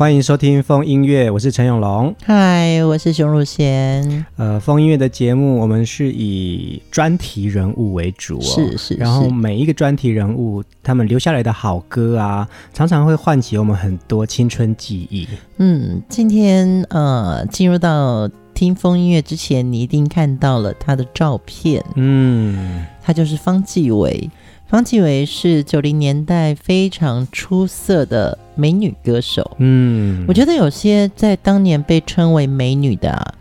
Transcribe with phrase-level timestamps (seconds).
[0.00, 2.16] 欢迎收听风音乐，我是陈永龙。
[2.24, 4.24] 嗨，我是熊汝贤。
[4.36, 8.40] 呃，风音乐的节目，我们是以专题人物为主哦。
[8.40, 8.94] 是是是。
[8.94, 15.28] 然后每一个专题人物，他们留下来的好歌啊，常常会唤起我们很多青春记忆。
[15.58, 21.84] 嗯，今天呃，进入到听风音乐之前，你一定看到了他的照片。
[21.96, 24.30] 嗯，他就是方季惟。
[24.70, 29.56] 方季韦是九零年代非常出色的美女歌手。
[29.58, 33.34] 嗯，我觉得有些在当年被称为美女的啊，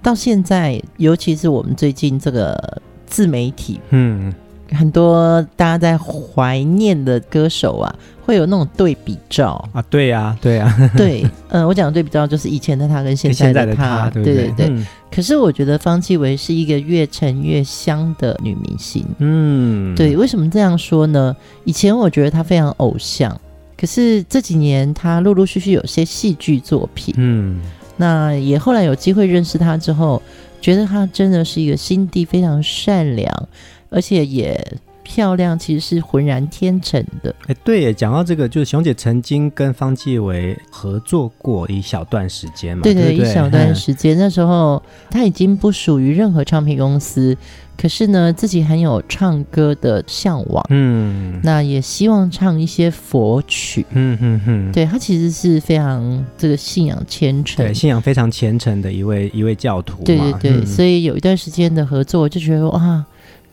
[0.00, 4.32] 到现在，尤其是我们最近这个自媒体，嗯。
[4.72, 7.94] 很多大家在怀念的歌手啊，
[8.26, 14.66] 会有那种对比照啊，对呀、啊，对呀、啊，对， 嗯、呃，我讲的对比照就是以前的他跟现在的他，的他对，对，对对对。
[14.68, 20.16] 嗯、可是我觉得方季韦是一个越沉越香的女明星，嗯，对。
[20.16, 21.34] 为什么这样说呢？
[21.64, 23.40] 以前我觉得她非常偶像，
[23.78, 27.60] 可是这几年她陆陆续续有些戏剧作品，嗯，
[27.96, 30.20] 那也后来有机会认识她之后，
[30.60, 33.48] 觉得她真的是一个心地非常善良。
[33.88, 34.60] 而且也
[35.06, 37.32] 漂亮，其实是浑然天成的。
[37.46, 42.82] 哎，对耶，讲到这个，就是熊姐曾经跟方季惟合作过一小段时间嘛。
[42.82, 47.36] 对对，对对一小段时间， 那时候她已经不属于任何唱片公司，
[47.80, 50.66] 可是呢，自己很有唱歌的向往。
[50.70, 53.86] 嗯，那也希望唱一些佛曲。
[53.90, 60.02] 嗯哼哼，对，她其实是非常这个信仰虔诚，对，信仰非常虔诚的一位一位教徒。
[60.02, 63.04] 对对对，嗯、所以有一段时间的合作，我就觉得哇。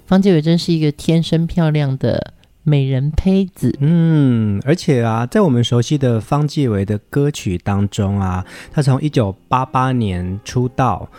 [0.05, 2.33] 方季惟真是一个天生漂亮的
[2.63, 11.09] 美人胚子，嗯，而且啊，在我们熟悉的方季惟的歌曲当中啊，他从一九八八年出道，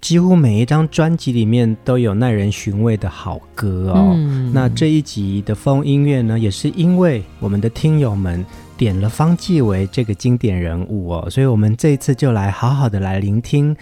[0.00, 4.12] 几乎每一张专辑里面都有耐人寻味的好歌哦。
[4.14, 8.44] 嗯、那这一集的风音乐呢，也是因为我们的听友们
[8.76, 13.74] 点了方季惟这个经典人物哦，所以我们这一次就来好好的来聆听。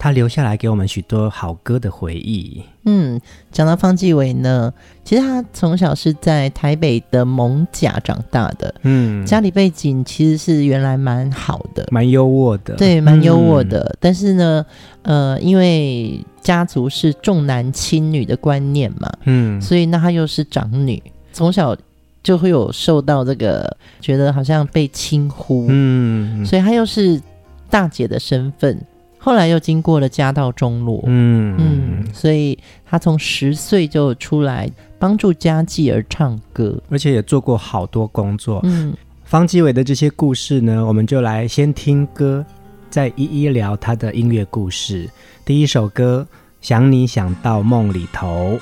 [0.00, 2.62] 他留下来给我们许多好歌的回忆。
[2.86, 3.20] 嗯，
[3.52, 4.72] 讲到方季伟呢，
[5.04, 8.74] 其实他从小是在台北的蒙甲长大的。
[8.80, 12.76] 嗯，家里背景其实是原来蛮好的，蛮优渥的。
[12.76, 13.80] 对，蛮优渥的。
[13.80, 14.64] 嗯、但是呢，
[15.02, 21.76] 呃，因为家族是重男轻女的观念嘛，嗯，所以那他又是长女，从小
[22.22, 25.66] 就会有受到这个觉得好像被轻忽。
[25.68, 27.20] 嗯，所以他又是
[27.68, 28.80] 大姐的身份。
[29.22, 38.60] 后来又经过了家道中落，嗯嗯，所以他从十岁就出来帮助家计而唱歌，而且也做过好多工作。
[38.64, 38.94] 嗯，
[39.24, 42.42] 方基伟的这些故事呢，我们就来先听歌，
[42.88, 45.06] 再一一聊他的音乐故事。
[45.44, 46.26] 第一首歌
[46.62, 48.58] 《想你想到梦里头》。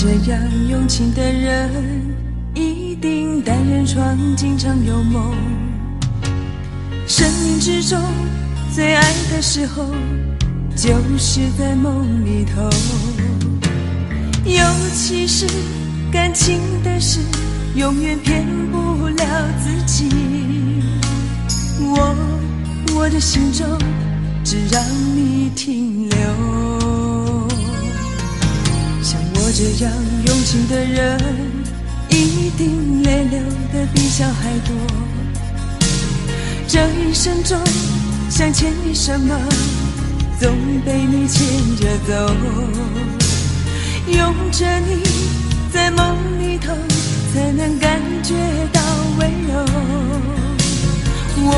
[0.00, 1.72] 这样用情的人，
[2.54, 5.34] 一定单人床，经常有梦。
[7.08, 8.00] 生命之中
[8.72, 9.86] 最爱的时候，
[10.76, 12.62] 就是在梦里头。
[14.44, 14.64] 尤
[14.94, 15.44] 其是
[16.12, 17.18] 感情的事，
[17.74, 19.24] 永远骗不了
[19.58, 20.08] 自己。
[21.80, 22.14] 我
[22.94, 23.66] 我的心中
[24.44, 24.80] 只让
[25.16, 26.67] 你停留。
[29.48, 29.90] 我这样
[30.26, 31.18] 用情的人，
[32.10, 33.40] 一定泪流
[33.72, 34.76] 的比笑还多。
[36.66, 37.58] 这一生中
[38.28, 39.34] 想牵你什么，
[40.38, 40.54] 总
[40.84, 41.46] 被你牵
[41.76, 42.30] 着走。
[44.12, 45.02] 拥着你
[45.72, 46.74] 在梦里头，
[47.32, 48.34] 才能感觉
[48.70, 48.82] 到
[49.18, 49.64] 温柔。
[51.40, 51.50] 我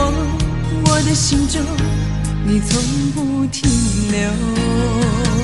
[0.84, 1.60] 我的心中，
[2.46, 2.80] 你从
[3.16, 3.68] 不停
[4.12, 5.39] 留。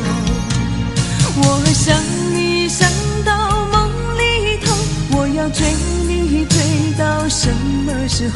[1.39, 1.95] 我想
[2.35, 2.89] 你想
[3.25, 4.75] 到梦里头，
[5.13, 5.67] 我要追
[6.09, 6.59] 你追
[6.99, 7.55] 到什
[7.85, 8.35] 么时候？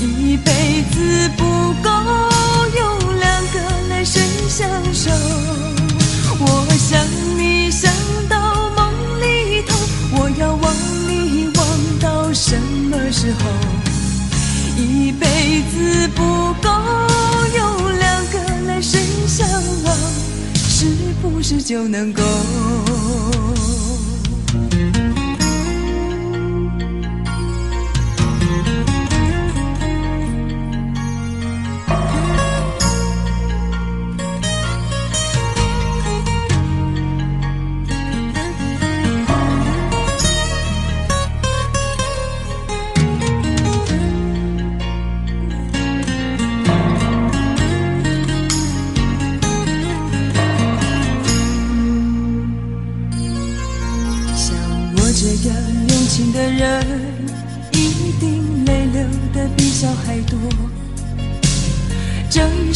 [0.00, 1.44] 一辈子不
[1.82, 1.88] 够，
[2.76, 5.10] 用两个来生相守。
[6.40, 7.06] 我想
[7.38, 7.92] 你想
[8.28, 9.76] 到梦里头，
[10.16, 10.74] 我要忘
[11.06, 11.64] 你忘
[12.00, 12.60] 到什
[12.90, 13.40] 么时候？
[14.76, 16.68] 一辈子不够，
[17.54, 19.46] 用两个来生相
[19.84, 20.31] 望。
[20.82, 20.88] 是
[21.22, 22.20] 不是就能够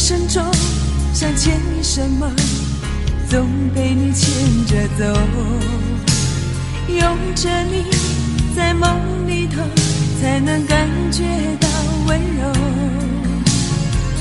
[0.07, 0.41] 一生中
[1.13, 2.31] 想牵你什么
[3.29, 3.45] 总
[3.75, 4.31] 被你牵
[4.65, 5.03] 着走。
[6.87, 7.83] 拥着你
[8.55, 8.89] 在梦
[9.27, 9.61] 里头，
[10.21, 11.25] 才能感觉
[11.59, 11.67] 到
[12.05, 12.53] 温柔。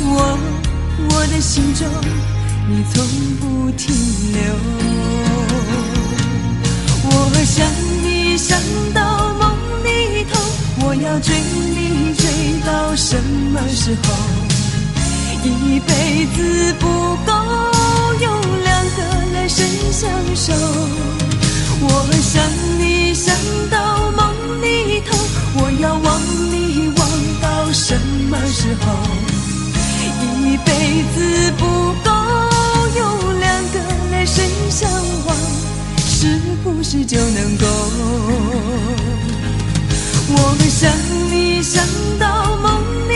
[0.02, 0.36] 我
[1.08, 1.86] 我的心中，
[2.68, 3.06] 你从
[3.38, 3.94] 不停
[4.32, 4.42] 留。
[7.04, 7.64] 我想
[8.02, 8.36] 你。
[8.36, 8.58] 想
[8.92, 10.40] 到梦里头，
[10.84, 11.36] 我要追
[11.70, 14.45] 你追到什么时候？
[15.46, 16.86] 一辈子不
[17.24, 17.32] 够，
[18.20, 18.26] 用
[18.64, 18.98] 两个
[19.34, 20.52] 来生相守。
[21.78, 21.88] 我
[22.20, 22.42] 想
[22.78, 23.34] 你想
[23.70, 25.16] 到梦里头，
[25.54, 26.20] 我要望
[26.50, 27.00] 你望
[27.40, 27.94] 到什
[28.28, 28.84] 么时候？
[30.42, 30.68] 一辈
[31.14, 31.64] 子不
[32.02, 32.10] 够，
[32.96, 33.74] 用两个
[34.12, 34.90] 来生相
[35.26, 35.36] 望，
[35.98, 37.66] 是不是就能够？
[40.28, 40.92] 我想
[41.30, 41.84] 你想
[42.18, 43.15] 到梦里。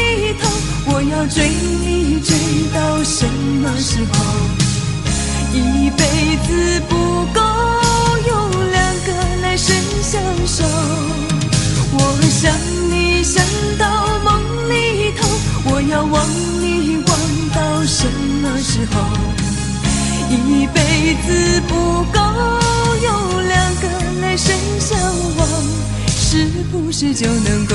[1.13, 2.35] 要追你追
[2.73, 4.15] 到什么时候？
[5.53, 6.05] 一辈
[6.47, 6.95] 子不
[7.35, 7.41] 够
[8.29, 9.09] 用两个
[9.43, 10.65] 来生相守。
[11.93, 11.99] 我
[12.31, 12.55] 想
[12.91, 13.45] 你想
[13.77, 15.29] 到梦里头，
[15.65, 16.25] 我要忘
[16.61, 17.09] 你忘
[17.55, 18.07] 到什
[18.43, 19.01] 么时候？
[20.31, 20.81] 一辈
[21.27, 21.75] 子不
[22.13, 22.21] 够
[23.03, 23.89] 用两个
[24.23, 24.97] 来生相
[25.37, 25.41] 望，
[26.07, 27.75] 是不是就能够？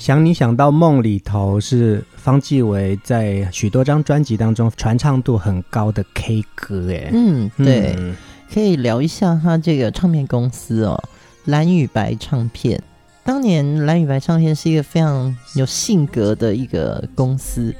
[0.00, 8.16] 想你想到梦里头是方季韦在许多张专辑当中传唱度很高的 K 歌，哎，嗯，对，嗯、
[8.50, 10.98] 可以聊一下他这个唱片公司哦，
[11.44, 12.82] 蓝与白唱片。
[13.22, 17.74] 当年蓝与白唱片是一个非常有性格的一个公司。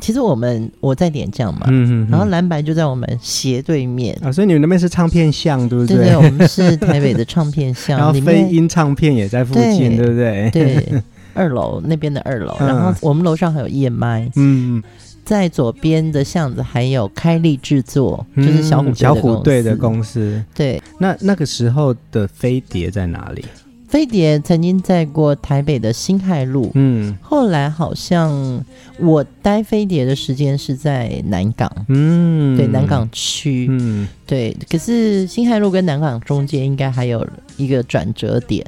[0.00, 5.96] 其实我们我在点将嘛，嗯嗯，然后蓝白就在我们斜对面啊，所以你们那边是唱片巷，对不对？
[5.98, 10.50] 对对，我们是台北的唱片巷， 然后飞鹰唱片也在附近，对，对不对？
[10.50, 11.02] 对。
[11.40, 14.82] 二楼那边的二楼，然后我们楼上还有 EMI，嗯，
[15.24, 20.44] 在左边的巷子还有开立制作，嗯、就是小虎小虎队的公司。
[20.54, 23.42] 对，那那个时候的飞碟在哪里？
[23.88, 28.64] 飞碟曾经在过台北的新海路，嗯，后来好像
[28.98, 38.64] 我待飞碟的时间是在南港，嗯，对，南港区，嗯，对，可是新海路跟南港中间应该还有一个转折点。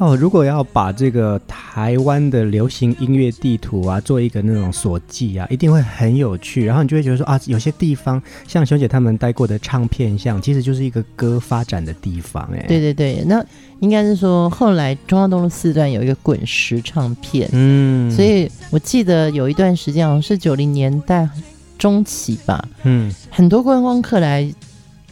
[0.00, 6.64] 哦，如果要把这个台湾的流行音乐地图啊，做一个那种锁记啊，一定会很有趣。
[6.64, 12.42] 然后你就会觉得说啊，有些地方像熊姐他们待过的唱片巷，其实就是一个歌发展的地方。
[12.50, 13.44] 哎，对对对，那
[13.80, 21.28] 应该是说后来中央东路四段有一个滚石唱片，嗯，所以我记得有一段时间好像是九零年代
[21.76, 24.50] 中期吧，嗯，很多观光客来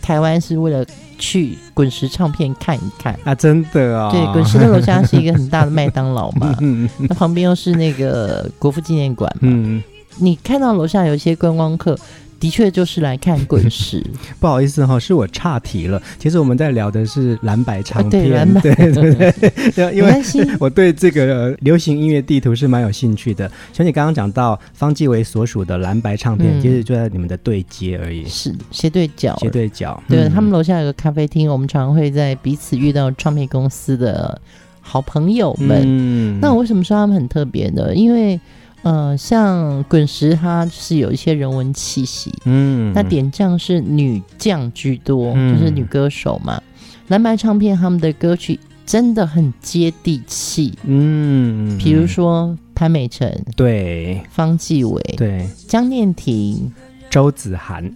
[0.02, 0.84] 台湾是为了。
[1.20, 3.34] 去滚石唱片看一看啊！
[3.34, 6.54] 真的啊、哦，对，滚石的楼下是一个很大的麦当劳嘛，
[6.96, 9.82] 那旁边又是那个国父纪念馆嘛，嗯，
[10.18, 11.98] 你看到楼下有一些观光客。
[12.40, 14.04] 的确就是来看滚石，
[14.38, 16.00] 不好意思哈，是我岔题了。
[16.18, 19.32] 其实我们在聊的是蓝白唱片，啊、对，对对
[19.72, 20.22] 对， 因为
[20.60, 23.50] 我对这个流行音乐地图是蛮有兴趣的。
[23.72, 30.00] 小姐刚刚讲到方季惟所属的蓝白唱片，嗯、其实就在你们的对接而已，是斜对角，斜对角。
[30.08, 34.40] 对、嗯、他们楼下有个咖啡厅，我们常会在彼此遇到唱片公司的
[34.80, 35.82] 好朋友们。
[35.84, 37.94] 嗯、那我为什么说他们很特别呢？
[37.94, 38.38] 因为
[38.82, 42.32] 呃，像滚石，它是有一些人文气息。
[42.44, 46.62] 嗯，那点将是女将居多，嗯、就是女歌手嘛。
[47.08, 50.72] 蓝白唱片他们的歌曲真的很接地气。
[50.84, 56.70] 嗯，比如说潘美辰，对，方季韦，对，江念婷，
[57.10, 57.90] 周子涵，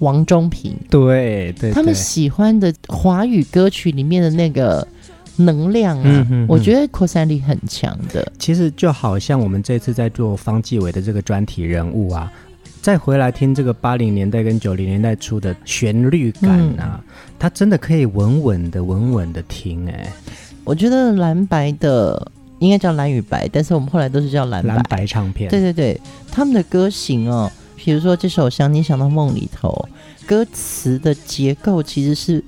[0.00, 4.86] 王中平，对对，他们喜欢的华语歌曲里面的那个
[5.36, 8.32] 能量啊，嗯、哼哼我觉得扩散力很强的。
[8.38, 12.32] 其实就好像我们这次在做方季惟的这个专题人物啊。
[12.80, 20.12] 再回来听这个八零年代跟九零年代初的旋律感啊，嗯、它真的可以稳稳的、稳稳的听哎、欸。
[20.64, 25.50] 我觉得蓝白的应该叫蓝与白，但是我们后来都是叫蓝白，蓝白唱片。
[25.50, 25.98] 对对对，
[26.30, 29.70] 他们的歌型哦，比如说这首《想你想到梦里头》，
[30.28, 32.44] 歌词的结构其实是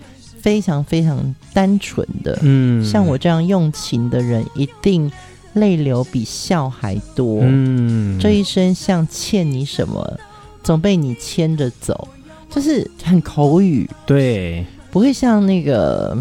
[0.47, 2.39] 非常非常单纯的。
[2.43, 5.11] 嗯，像我这样用情的人一定。
[5.57, 10.21] 泪流比笑还多，嗯，这一生像欠你什么，
[10.63, 12.09] 总被你牵着走，
[12.51, 16.15] 就是很口语，对，不会像那个，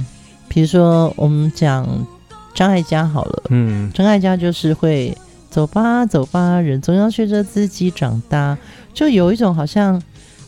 [0.48, 1.86] 比如说我们讲
[2.54, 5.14] 张艾嘉好了，嗯，张艾嘉就是会
[5.50, 8.58] 走吧走吧，人总要学着自己长大，
[8.94, 10.02] 就有一种好像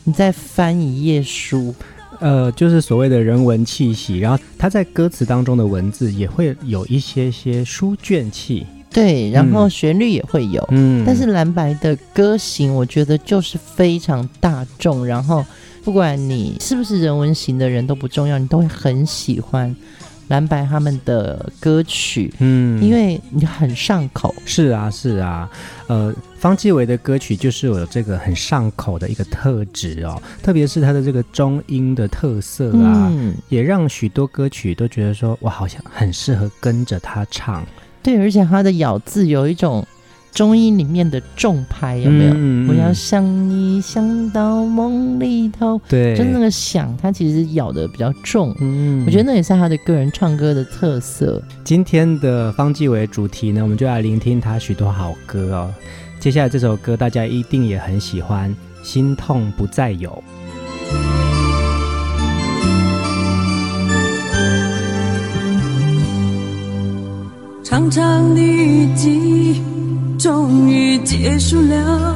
[0.06, 1.76] 你在翻一页书，
[2.20, 8.66] 呃，就是所谓的人文气息，然后他在歌词当中的文字也会有一些些书卷气。
[8.90, 15.46] 对，然后旋律也会有，嗯，但是蓝白的歌型，我觉得就是非常大众，然后
[15.84, 19.76] 不管你是不是人文型的人都不重要，你都会很喜欢
[20.28, 24.34] 蓝白他们的歌曲，嗯，因为你很上口。
[24.46, 25.50] 是啊，是啊，
[25.88, 37.66] 呃，方季韦的歌曲就是有这个很上口的一个特质哦，特别是他的这个中音的特色啊，嗯，也让许多歌曲都觉得说，我，好像很适合跟着他唱。
[38.04, 39.86] 对，而且他的咬字有一种
[40.38, 42.32] 中医里面的重拍，有没有？
[42.36, 48.56] 嗯、我要想你想到梦里头，对，就那个想，它其实咬的比较重。
[48.60, 51.42] 嗯，我觉得那也是他的个人唱歌的特色。
[51.64, 55.74] 今天的方季伟主题呢，我们就来聆听他许多好歌哦。
[56.20, 58.52] 接下来这首歌大家一定也很喜欢，
[58.84, 60.12] 《心痛不再有》。
[67.64, 69.64] 长长的雨季
[70.18, 72.16] 终于结束了，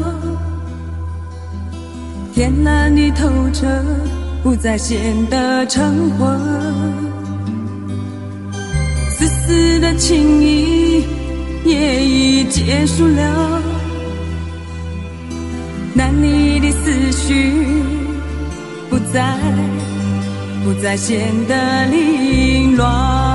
[2.33, 3.67] 天蓝的透彻，
[4.41, 4.97] 不再显
[5.29, 6.39] 得晨昏，
[9.11, 11.05] 丝丝的情意
[11.63, 13.61] 也已结束了，
[15.93, 17.53] 难离的思绪
[18.89, 19.37] 不再
[20.63, 23.30] 不再显得凌乱。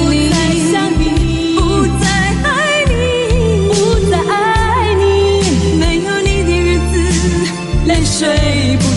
[0.00, 0.36] 不再
[0.72, 2.06] 想你不再
[2.42, 3.74] 爱你不
[4.10, 5.02] 再爱你
[5.78, 6.92] 没有你的日子
[7.86, 8.93] 泪水不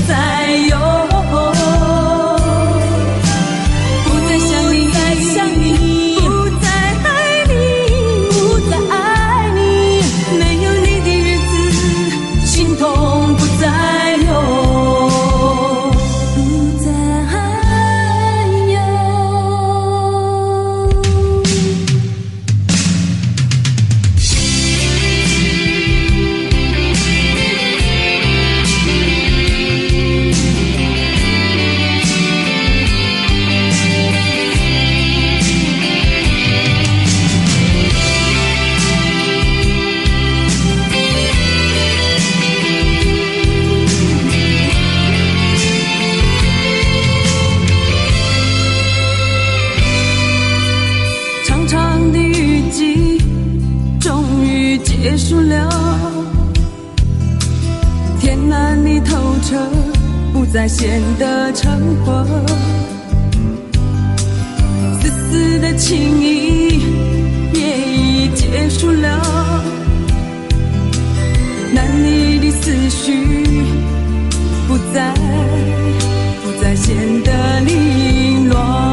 [55.00, 55.70] 结束了
[58.20, 59.56] 天蓝的透彻
[60.34, 61.72] 不再显得成
[62.04, 62.26] 活
[65.00, 66.82] 丝丝的情谊
[67.54, 69.22] 也已结束了
[71.74, 73.46] 难你的思绪
[74.68, 75.14] 不再
[76.44, 78.87] 不再显得零落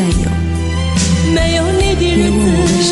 [0.00, 0.24] 再有。
[1.34, 2.88] 没有你的日子，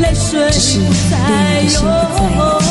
[0.00, 2.10] 泪水只是对你的心不再
[2.42, 2.67] 有。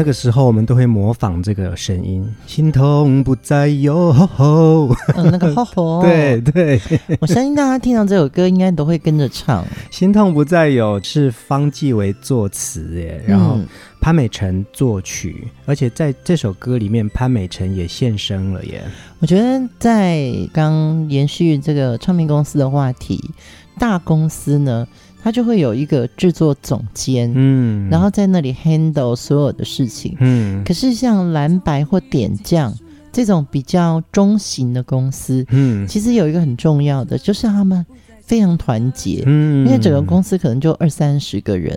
[0.00, 4.10] 那个时候我们都会模仿这个声音，心痛不再有。
[4.10, 6.80] 吼嗯，那个吼吼， 对对，
[7.20, 9.62] 我相信大家听到这首歌应该都会跟着唱。
[9.90, 13.58] 心痛不再有是方季惟作词耶，然后
[14.00, 18.82] 潘美辰作曲，嗯，而且在这首歌里面潘美辰也现身了耶。
[19.18, 23.22] 我觉得在刚延续这个唱片公司的话题，
[23.78, 24.88] 大公司呢。
[25.22, 30.64] 他就会有一个制作总监，嗯，然后在那里 handle 所有的事情，嗯。
[30.64, 32.72] 可是像蓝白或点将
[33.12, 37.84] 这种比较中型的公司，嗯，其实有一个很重要的，就是他们
[38.22, 41.76] 非常团结，嗯，因为整个公司可能就二三十个人，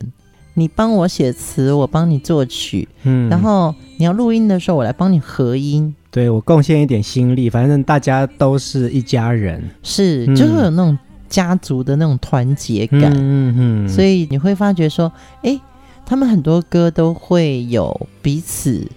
[0.54, 10.98] 你帮我写词，我帮你作曲，嗯，然后你要录音的时候，我来帮你合音，对，我贡献一点心力，反正大家都是一家人，是，就会有那种。
[11.34, 15.12] 家族的那种团结感，嗯嗯，所以你会发觉说，
[15.42, 15.60] 哎，
[16.06, 18.88] 他们很多歌都会有彼此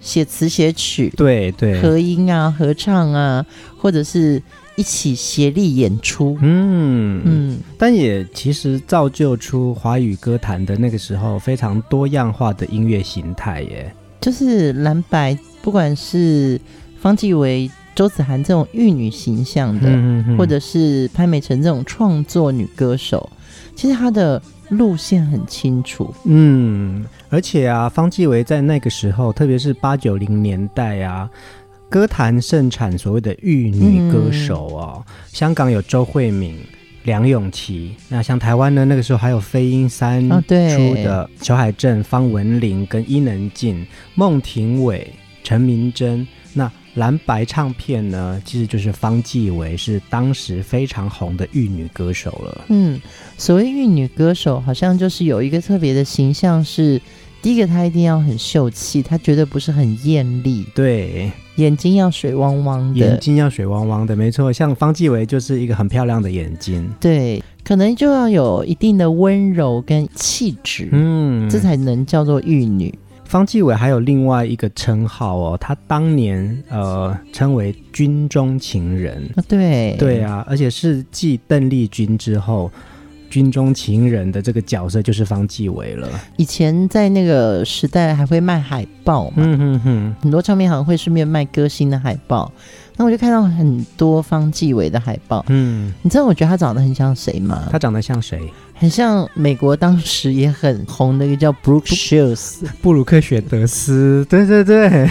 [0.00, 3.44] 写词写曲，对对，合音啊、合唱啊，
[3.76, 4.40] 或者是
[4.76, 7.20] 一起协力演出，嗯。
[7.24, 16.60] 嗯，但也其实造就出华语歌坛的那个时候非常多样化的音乐形态耶，就是蓝白，不管是
[17.00, 17.68] 方季惟。
[17.96, 23.28] 周子涵这种玉女形象的，或者是潘美辰这种创作女歌手，
[23.74, 26.14] 其实她的路线很清楚。
[26.24, 31.28] 嗯，而且啊，方季韦在那个时候，特别是八九零年代啊，
[31.88, 35.02] 歌坛盛产所谓的玉女歌手哦。
[35.06, 36.58] 嗯、香港有周慧敏、
[37.04, 45.10] 梁咏琪，那像台湾呢，那个时候还有飞鹰三出的裘海正、方文琳跟伊能静、孟庭苇、
[45.42, 46.26] 陈明真，那。
[46.96, 52.64] 蓝白唱片呢，其实就是方季韦是当时非常红的玉女歌手了。
[52.68, 53.00] 嗯，
[53.38, 57.02] 所谓玉女歌手，好像就是有一个特别的形象是，是
[57.42, 60.66] 第一个她一定要很秀气，她绝对不是很艳丽。
[60.74, 64.52] 对，眼睛要水汪汪的，眼睛要水汪汪的，没错。
[64.52, 66.90] 像方季韦就是一个很漂亮的眼睛。
[66.98, 72.92] 对，可能就要有一定的温柔跟气质，嗯，这才能叫做玉女。
[73.26, 82.70] 方季伟还有另外一个称号哦，他当年呃称为军中情人，对对啊，而且是继邓丽君之后，
[83.28, 86.08] 军中情人的这个角色就是方季伟了。
[86.36, 92.50] 以前在那个时代还会卖海报嘛，嗯哼哼，很多唱片行会顺便卖歌星的海报。
[92.98, 97.68] 那我就看到很多方季伟的海报，嗯，你知道我觉得他长得很像谁吗？
[97.70, 98.40] 他长得像谁？
[98.78, 105.10] 很像美国当时也很红的一个叫 Brooke Shields，布鲁克雪德斯，对对对，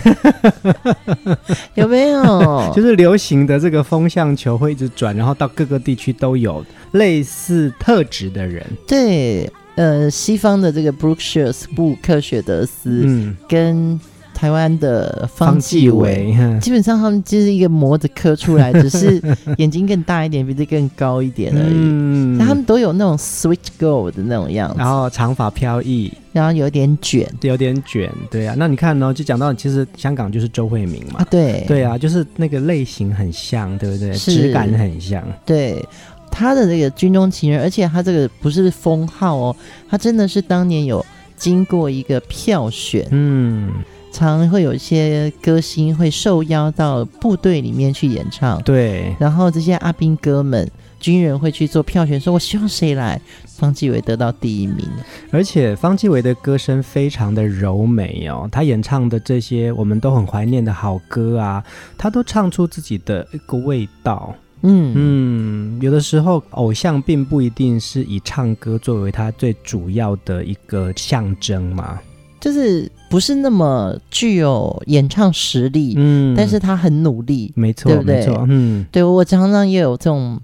[1.73, 2.71] 有没有？
[2.75, 8.65] 就是流行的这个风向球会一直转，然后到各个地区都有类似特质的人。
[8.87, 13.99] 对，呃，西方的这个 Brooke Shields，布鲁克雪德斯，嗯，跟。
[14.35, 19.21] 台湾的方继伟，基本上他们就是一个模子刻出来，只是
[19.57, 21.73] 眼睛更大一点，鼻子更高一点而已。
[21.73, 28.11] 嗯，他们都有那种 sweet girl 的那种样子，然后长发飘逸，然后有点卷，有点卷。
[28.29, 29.13] 对啊，那你看呢？
[29.13, 34.11] 就讲到其实香港就是周慧敏嘛，啊，对，对啊，就是那个类型很像，对不对？
[34.11, 35.23] 质感很像。
[35.45, 35.81] 对，
[36.29, 39.55] 他的这个军中情人，而且他这个不是封号哦，
[39.89, 41.03] 他真的是当年有
[41.37, 43.71] 经过一个票选，嗯。
[44.15, 49.13] 常会有一些歌星会受邀到部队里面去演唱，对。
[49.19, 53.19] 然后这些阿兵哥们、军人会去做票选，说我希望谁来。
[53.57, 54.85] 方季韦得到第一名，
[55.31, 61.63] 而且方季韦的歌声非常的柔美哦，他演唱的这些我们都很怀念的好歌啊，
[61.97, 64.35] 他都唱出自己的一个味道。
[64.61, 71.97] 嗯嗯，有的时候偶像并不一定是以唱歌作为他最主要的一个象征嘛。
[72.45, 78.23] 就是不是那么具有演唱实力，嗯，但是他很努力，没错，对不对？
[78.47, 80.39] 嗯，对，我常常也有这种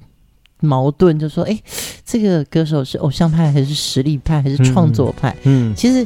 [0.62, 1.56] 矛盾，就说：“哎，
[2.04, 6.04] 这个歌手是偶像派还是实力派还是创作派？”嗯，其实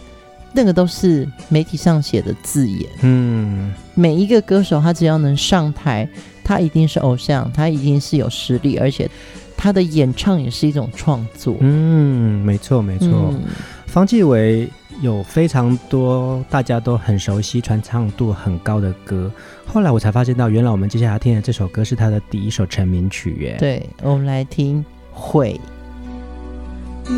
[0.52, 2.90] 那个都是媒体上写的字眼。
[3.02, 6.06] 嗯，每一个歌手他只要能上台，
[6.44, 9.10] 他一定是偶像，他一定是有实力，而且
[9.56, 11.56] 他的演唱也是一种创作。
[11.62, 13.08] 嗯，没错没错。
[13.08, 13.44] 嗯，
[13.88, 14.70] 方季惟
[15.06, 19.32] 有非常多大家都很熟悉、传唱度很高的歌。
[19.66, 23.56] 后来我才发现到，原来我们接下来要听的这首歌是他的第一首成名曲耶。
[23.60, 25.62] 对，我们来听《会》。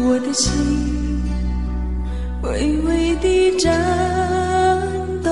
[0.06, 0.52] 我的心
[2.43, 3.71] 微微地颤
[5.23, 5.32] 抖，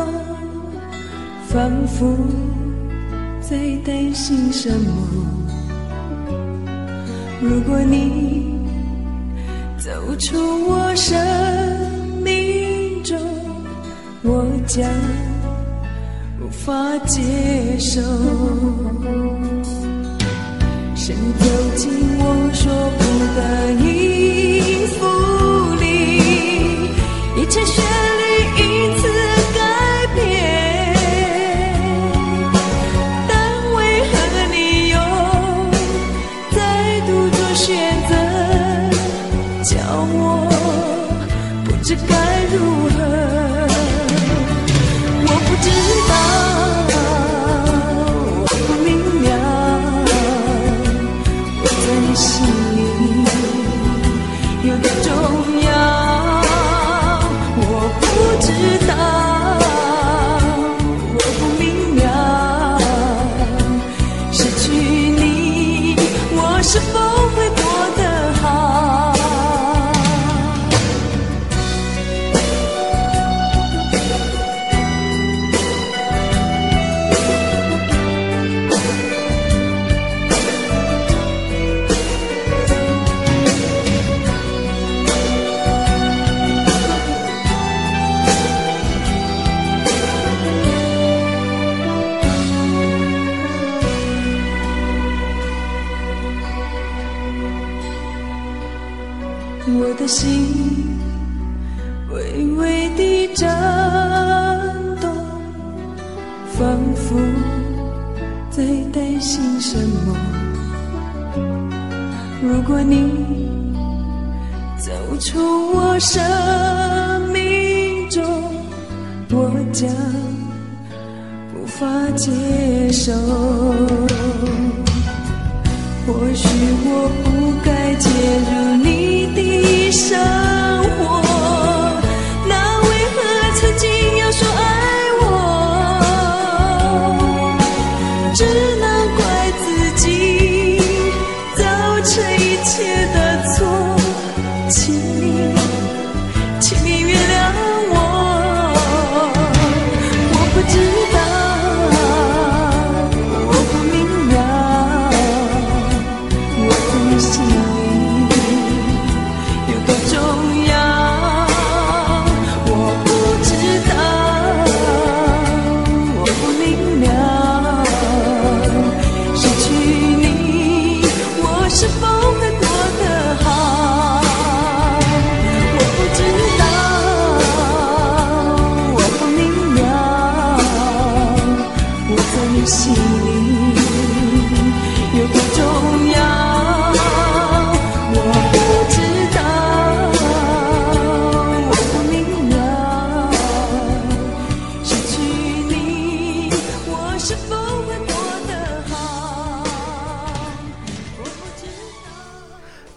[1.49, 2.15] 仿佛
[3.41, 4.91] 在担心什么。
[7.41, 8.55] 如果你
[9.77, 10.37] 走出
[10.69, 11.19] 我生
[12.25, 13.15] 命中，
[14.23, 14.83] 我将。
[16.41, 16.73] 无法
[17.05, 17.21] 接
[17.79, 18.01] 受，
[20.95, 22.63] 谁走进我说
[22.97, 23.03] 不
[23.35, 23.39] 得
[23.73, 23.85] 音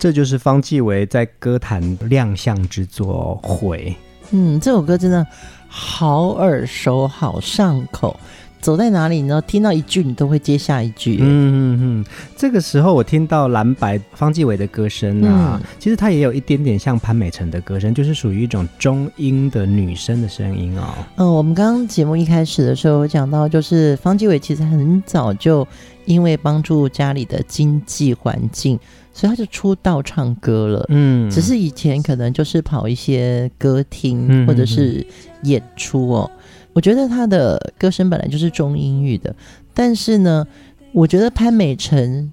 [0.08, 3.94] 这就是方季韦在歌坛亮相之作《悔》。
[4.30, 5.26] 嗯，这首歌真的
[5.68, 8.18] 好耳熟，好上口。
[8.58, 9.40] 走在哪里呢？
[9.42, 11.18] 听到一句，你都会接下一句。
[11.20, 12.04] 嗯嗯嗯。
[12.38, 20.94] 这个时候，我听到蓝白方季韦的歌声啊，嗯、其实他也有一点点像潘美辰的歌声，就是属于一种中音的女生的声音哦。
[21.16, 25.68] 嗯，我们刚刚节目一开始的时候讲到，就是方季韦其实很早就
[26.08, 28.80] 因为帮助家里的经济环境。
[29.12, 35.04] 所以他就出道唱歌了，嗯，只是以前可能就是跑一些歌厅或者是
[35.42, 36.30] 演出哦。
[36.72, 39.34] 我觉得他的歌声本来就是中音域的，
[39.74, 40.46] 但是呢，
[40.92, 42.30] 我觉得潘美辰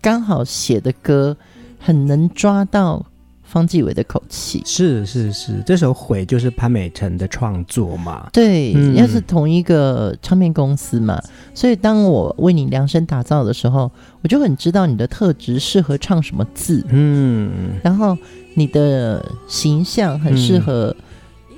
[0.00, 1.36] 刚好写的歌
[1.76, 3.04] 很能抓到
[3.48, 4.62] 方继伟的口气。
[4.66, 8.28] 是是是，这首《悔》就是潘美辰的创作嘛？
[8.32, 11.20] 对，嗯、要是同一个唱片公司嘛，
[11.54, 13.90] 所以当我为你量身打造的时候，
[14.22, 18.16] 我就很知道你的特质适合唱什么字，嗯，然后
[18.54, 20.94] 你的形象很适合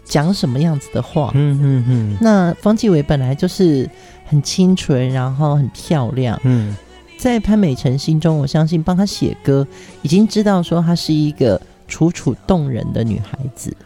[0.05, 2.16] 讲什么样子的话，嗯嗯嗯。
[2.20, 3.88] 那方继伟本来就是
[4.26, 6.76] 很清纯，然后很漂亮，嗯。
[7.18, 9.66] 在潘美辰心中，我相信帮他写歌，
[10.00, 13.76] 已经知道说他是一个楚楚动人的女孩子。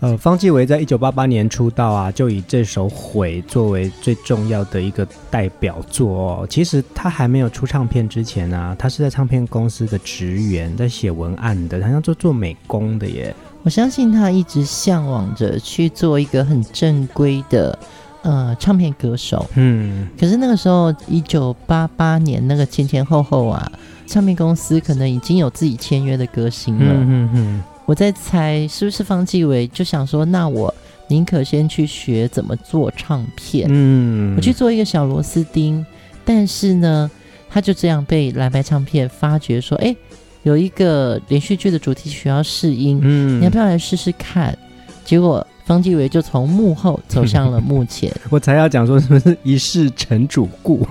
[0.00, 6.46] 呃，方季韦在一九八八年出道啊，就以这首《悔》作为最重要的一个代表作哦。
[6.50, 13.34] 其实他还没有出唱片之前啊，他是在唱片公司的职员，在写文案的，好像做做美工的耶。
[13.62, 17.76] 我相信他一直向往着去做一个很正规的。
[18.22, 23.70] 呃，唱片歌手，嗯，可是那个时候，一九八八年那个前前后后啊，
[24.06, 26.92] 唱片公司可能已经有自己签约的歌星了。
[26.92, 30.72] 嗯嗯嗯，我在猜是不是方季惟就想说，那我
[31.08, 35.84] 宁可先去学怎么做唱片，嗯，我去做一个小螺丝钉。
[36.24, 37.10] 但是呢，
[37.48, 39.94] 他就这样被蓝白唱片发掘说，哎，
[40.42, 44.56] 有一个连续剧的主题曲要试音，嗯，你要不要来试试看？
[45.04, 45.46] 结果。
[45.66, 50.86] 方季惟就从幕后走向了幕前， 我才要讲说什么是一世成主顾，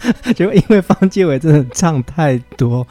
[0.34, 2.86] 结果因为方季伟真的唱太多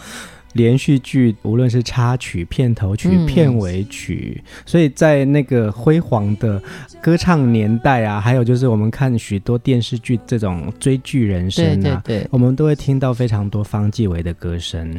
[0.53, 6.61] 连续剧，无论是插曲、片头曲、嗯、片尾曲，所以在那个辉煌的
[7.01, 14.95] 歌唱年代啊，还有就是我们看许多电视剧这种追剧人生啊，对对对，我们都会听到非常多方季韦的歌声，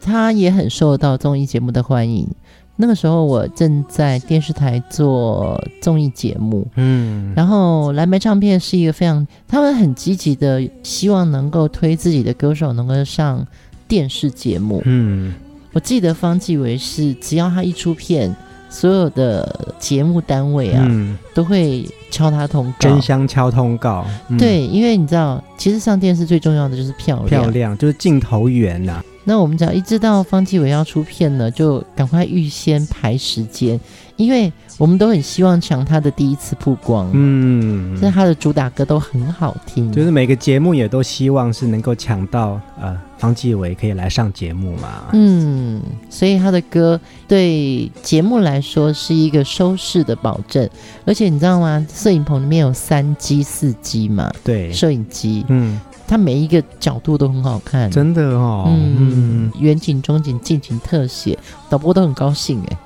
[0.00, 2.26] 他也很受到综艺节目的欢迎。
[2.74, 13.46] 那个时候我正在电视台做综艺节目，嗯，然后蓝莓唱片是一个非常，他们很积极的希望能够推自己的歌手能够上
[13.86, 15.34] 电视节目，嗯，
[15.72, 18.34] 我记得方季韦是只要他一出片，
[18.70, 29.04] 所有的节目单位啊，嗯，都会敲他通告，争相敲通告，嗯，对，因为你知道，其实上电视最重要的就是漂亮，漂亮就是镜头缘呐，啊。
[29.24, 33.78] 那我们只要一知道方季伟要出片呢，就赶快预先排时间，
[34.16, 37.08] 因为我们都很希望抢他的第一次曝光。
[37.12, 45.04] 嗯，所以他的主打歌都很好听，就是每个节目也都希望是能够抢到呃方季伟可以来上节目嘛。
[45.12, 45.80] 嗯，
[46.10, 50.68] 所以他的歌对节目来说是一个收视的保证，
[51.04, 51.86] 而且你知道吗？
[51.92, 55.80] 摄影棚里面有三机四机嘛，对，摄影机，嗯。
[56.12, 58.66] 它每一个角度都很好看，真的哦。
[58.68, 61.38] 嗯，远景、中景、近景、特写，
[61.70, 62.76] 导播都很高兴哎。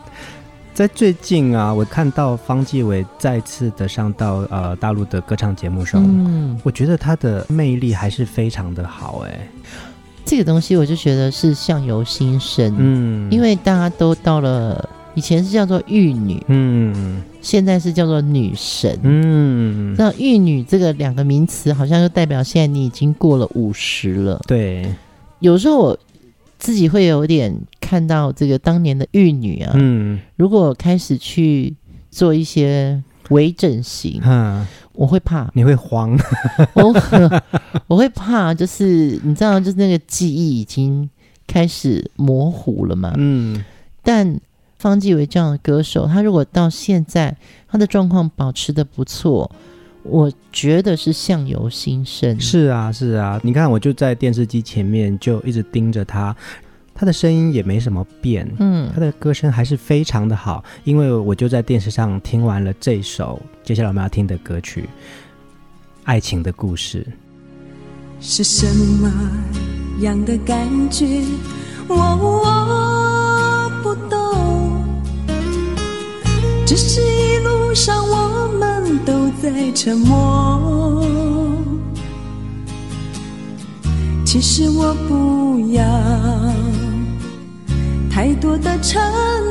[0.72, 9.48] 在最近啊，我看到方季惟再次的上到呃大陆的歌唱节目上，嗯，我觉得他的魅力还是非常的好哎。
[10.24, 14.88] 这个东西我就觉得是相由心生，嗯，因为大家都到了。
[15.16, 24.38] 以前是叫做玉女，嗯，现在是叫做女神，嗯，那玉女这个两个名词，好像就代表现在你已经过了五十了。
[24.46, 24.94] 对，
[25.40, 25.98] 有时候我
[26.58, 31.74] 自己会有点看到这个当年的玉女啊，嗯，如果开始去
[32.10, 36.14] 做一些微整形，嗯，我会怕，你会慌，
[36.74, 36.94] 我
[37.86, 41.08] 我会怕，就是你知道，就是那个记忆已经
[41.46, 43.64] 开始模糊了嘛，嗯，
[44.02, 44.38] 但。
[44.78, 47.36] 方季韦这样的歌手，他如果到现在
[47.68, 49.50] 他的状况保持的不错，
[50.02, 52.38] 我觉得是相由心生。
[52.38, 56.36] 是啊，是啊，你看，我就在电视机前面就一直盯着他，
[56.94, 60.62] 他的声音也没什么变，嗯，他的歌声还是非常的好。
[60.84, 64.82] 因为我就在电视上听完了这首接下来我们要听的歌曲
[66.04, 67.04] 《爱情的故事》，
[68.24, 68.66] 是什
[69.00, 69.10] 么
[70.00, 71.22] 样的感觉？
[71.88, 72.95] 我我
[76.66, 81.06] 只是一路上我们都在沉默。
[84.24, 85.84] 其实我不要
[88.10, 89.00] 太多的承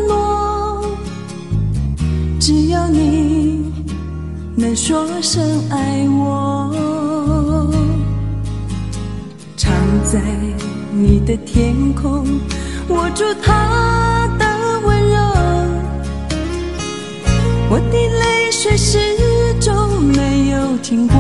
[0.08, 0.86] 诺，
[2.38, 3.72] 只要你
[4.58, 6.70] 能说声爱我，
[9.56, 9.72] 藏
[10.04, 10.22] 在
[10.92, 12.28] 你的天空，
[12.90, 14.28] 握住它
[17.68, 19.00] 我的泪水始
[19.60, 21.16] 终没有停过，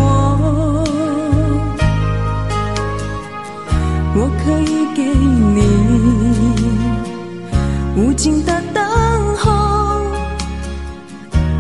[4.16, 5.04] 我可以给
[5.56, 5.60] 你
[7.98, 8.84] 无尽的等
[9.38, 10.06] 候，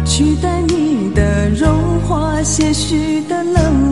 [0.05, 3.84] 取代你的融化，些许的冷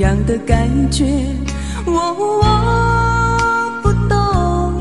[0.00, 1.04] 样的感觉？
[1.86, 2.42] 我我
[3.82, 4.74] 不懂，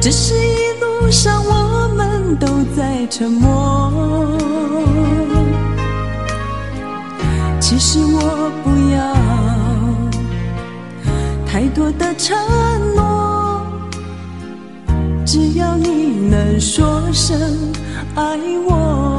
[0.00, 2.46] 只是一路上我们都
[2.76, 3.92] 在沉默。
[7.60, 8.98] 其实我不要
[11.46, 12.36] 太多的承
[12.94, 13.66] 诺，
[15.24, 17.38] 只要你能说声
[18.14, 19.15] 爱我。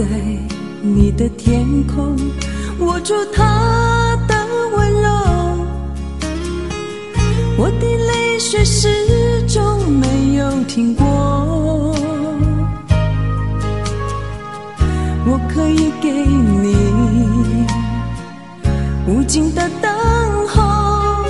[0.00, 0.06] 在
[0.80, 2.16] 你的天空，
[2.78, 4.34] 握住他的
[4.74, 5.10] 温柔，
[7.58, 8.88] 我的泪水始
[9.46, 11.04] 终没有停过。
[15.26, 16.74] 我可以给你
[19.06, 19.92] 无尽的等
[20.48, 21.22] 候，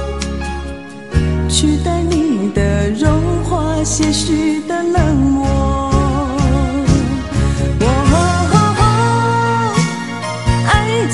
[1.48, 4.60] 取代你的融化些许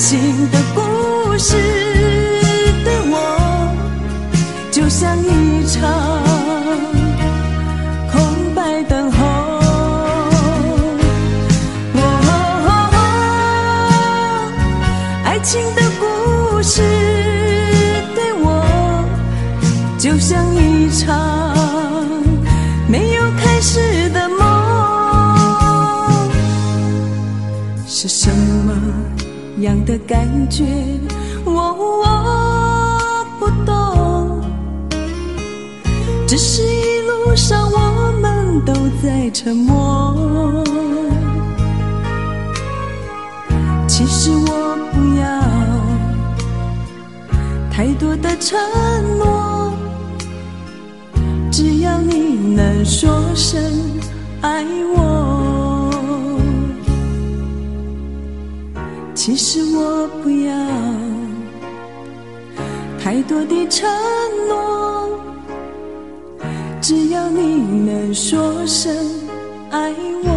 [0.08, 1.85] 新的故事。
[29.66, 30.64] 样的感觉，
[31.44, 32.04] 我我
[33.40, 34.40] 不懂，
[36.24, 40.62] 只是一路上我们都在沉默。
[43.88, 45.26] 其实我不要
[47.68, 48.56] 太多的承
[49.18, 49.72] 诺，
[51.50, 53.60] 只要你能说声
[54.42, 55.15] 爱我。
[59.26, 60.54] 其实我不要
[63.02, 63.90] 太多的承
[64.46, 65.18] 诺，
[66.80, 68.94] 只要你能说声
[69.72, 70.35] 爱我。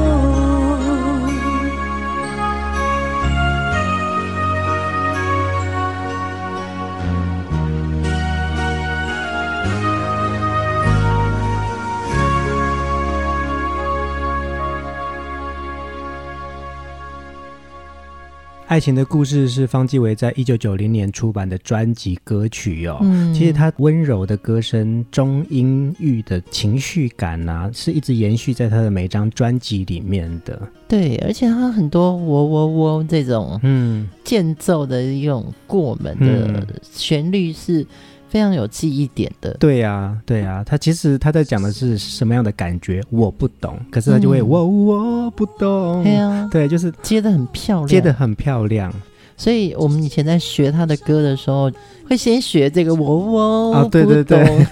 [18.70, 23.00] 爱情的故事是方季韦在一九九零年出版的专辑歌曲哦。
[23.02, 30.62] 嗯，其实他温柔的歌声、中音域的情绪感啊，是一直延续在他的每张专辑里面的。
[30.88, 37.84] 对，而且他很多喔喔喔这种嗯间奏的一种过门的旋律是。
[38.30, 48.94] 非常有记忆点的，对呀、啊，对呀、啊，他其实他在讲的是什么样的感觉，我不懂，可是他就会、嗯、我我不懂，对啊，对，就是接的很漂亮，接的很漂亮，
[49.36, 51.72] 所以我们以前在学他的歌的时候，
[52.08, 54.64] 会先学这个我我啊，对对对。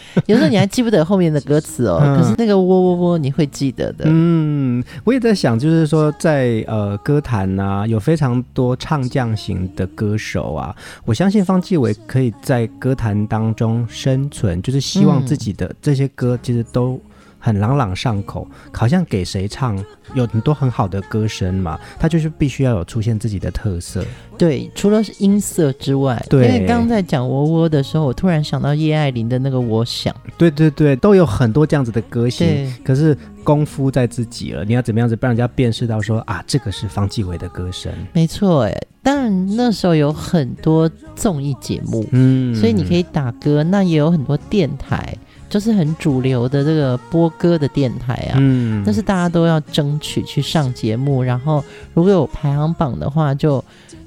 [0.26, 4.04] 有时候你还记不得后面的歌词哦，嗯、可是那个喔喔喔你会记得的。
[4.06, 17.00] 嗯，我也在想，就是说在呃歌坛啊，有非常多唱将型的歌手啊，我相信方季伟可以在歌坛当中生存，就是希望自己的这些歌其实都。
[17.46, 19.78] 很朗朗上口，好像给谁唱，
[20.14, 24.04] 有很多很好的歌声嘛，他就是必须要有出现自己的特色。
[24.36, 30.12] 对，除了是音色之外，对，因为刚刚在讲窝窝的时候，我突然想到叶爱玲的那个《我想》。
[30.36, 37.92] 对对对，都有很多这样子的歌星，可是功夫在自己了，你要怎么样子让人家辨识到说啊，这个是方季韦的歌声？
[38.12, 45.16] 没错，哎，当然那时候有很多综艺节目，嗯，所以你可以打歌，那也有很多电台。
[45.56, 53.64] 就是很主流的这个播歌的电台啊，嗯，但是大家都要争取去上节目，然后如果有排行榜的话，就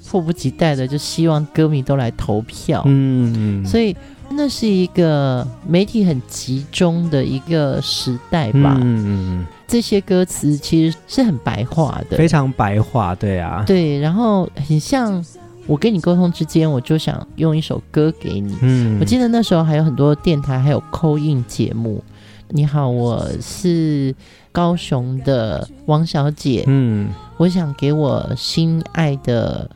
[0.08, 3.96] 迫不及待的就希望歌迷都来投票，嗯，所以
[4.30, 15.26] 那是一个媒体很集中的一个时代吧，嗯，这些歌词其实是很白话的，非常白话，对啊，对，然后很像。
[15.70, 18.58] 我跟你沟通之间，我就想用一首歌给你。
[18.62, 22.04] 嗯，我记得那时候还有很多电台还有 call in 节目。
[22.48, 24.16] 你好，我是
[24.52, 26.64] 高雄的王小姐。
[26.66, 29.70] 嗯，我想给我心爱的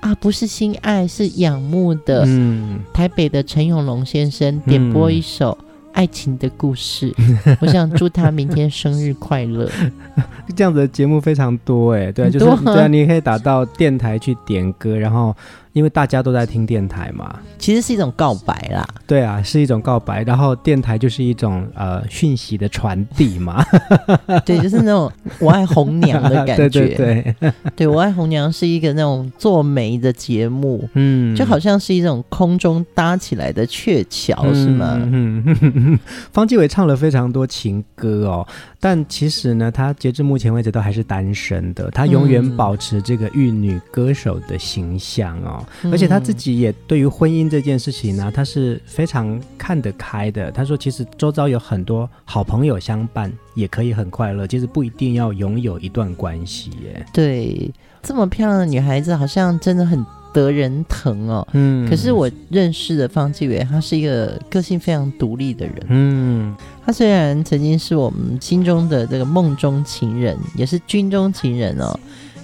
[0.00, 5.56] 啊，不是心爱，是仰慕的，嗯，台北的陈永龙先生点播一首。
[5.98, 7.12] 嗯爱情的故事，
[7.60, 9.68] 我想祝他明天生日快乐。
[10.54, 15.34] 这样子的节目非常多哎，对，就是对啊，你可以打到电台去点歌，然后。
[15.78, 18.86] 因为大家都在听电台嘛，其实是一种告白啦。
[19.06, 20.24] 对啊，是一种告白。
[20.24, 23.64] 然后电台就是一种呃讯息的传递嘛。
[24.44, 26.68] 对，就是那种我爱红娘的感觉。
[26.68, 34.98] 对 对对，对 我爱红娘是一个那种做媒的节目，嗯，就好像是一种空中搭起来的鹊桥，嗯、是吗？
[35.00, 35.98] 嗯，嗯
[36.32, 38.46] 方季伟唱了非常多情歌哦，
[38.80, 45.64] 但其实呢，他截至目前为止都还是单身的，他永远保持这个玉女歌手的形象哦。
[45.90, 50.50] 而且他自己也对于婚姻这件事情呢，他是非常看得开的。
[50.50, 54.46] 他说，其实周遭有很多好朋友相伴，也可以很快乐。
[54.46, 57.06] 其实不一定要拥有一段关系耶。
[57.12, 57.70] 对，
[58.02, 61.46] 这么漂亮的女孩子，好像真的很得人疼哦。
[61.52, 61.88] 嗯。
[61.88, 65.86] 可是我认识的方志伟，他是一个个性非常独立的人。
[65.88, 66.56] 嗯。
[66.84, 71.98] 他虽然曾经是我们心中的这个梦中情人，也是军中情人哦。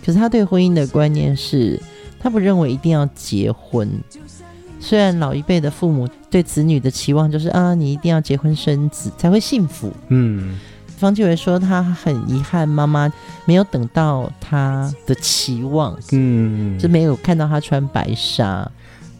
[0.04, 1.80] 可是他对婚姻的观念是。
[2.24, 3.86] 他不认为一定要结婚，
[4.80, 9.92] 虽然老一辈的父母对子女的期望就是啊，你一定要结婚生子才会幸福。
[10.08, 10.58] 嗯，
[10.96, 13.12] 方季惟说他很遗憾妈妈
[13.44, 18.66] 没有等到他的期望，嗯，就没有看到他穿白纱。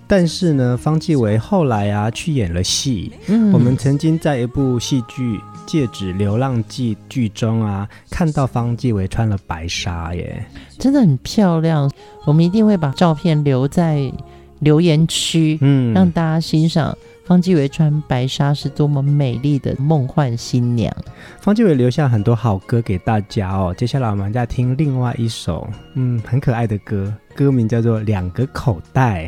[0.06, 5.36] 但是呢，方季惟后来啊去演了戏，嗯，我们曾经在一部戏剧。
[5.66, 10.44] 《戒指流浪记》剧中啊，看到方季惟穿了白纱耶，
[10.78, 11.90] 真的很漂亮。
[12.24, 14.12] 我们一定会把照片留在
[14.60, 16.96] 留言区，嗯，让大家欣赏
[17.26, 20.94] 方季惟穿白纱是多么美丽的梦幻新娘。
[21.40, 23.74] 方季惟留下很多好歌给大家哦。
[23.76, 29.26] 接下来我们再听另外一首，嗯，很可爱的歌，歌名叫做《两个口袋》。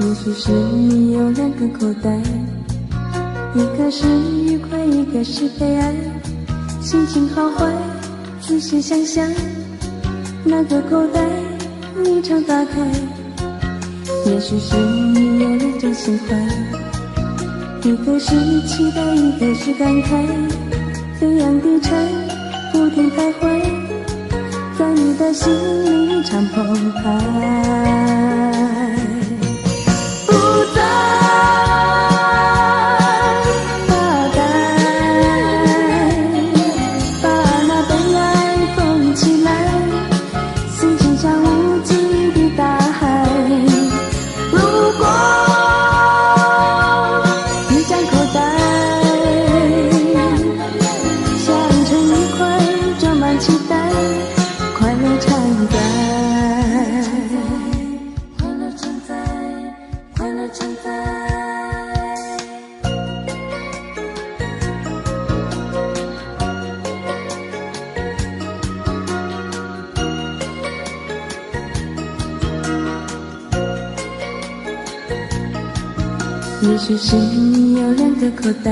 [0.00, 2.20] 也许是你有两个口袋。
[3.56, 5.94] 一个是愉快，一个是悲哀，
[6.80, 7.72] 心情好坏，
[8.40, 9.24] 仔细想想，
[10.42, 11.20] 那个口袋
[12.02, 12.80] 你常打开？
[14.26, 18.34] 也许是你有两种心怀，一个是
[18.66, 20.26] 期待，一个是感慨，
[21.20, 21.92] 飞扬的尘
[22.72, 23.62] 不停徘徊，
[24.76, 28.33] 在你的心里常澎湃。
[78.44, 78.70] 口袋，